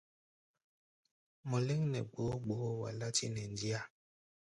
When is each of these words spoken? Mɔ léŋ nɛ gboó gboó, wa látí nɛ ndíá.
Mɔ 1.49 1.57
léŋ 1.67 1.81
nɛ 1.91 1.99
gboó 2.11 2.33
gboó, 2.43 2.67
wa 2.81 2.89
látí 2.99 3.25
nɛ 3.33 3.43
ndíá. 3.53 3.81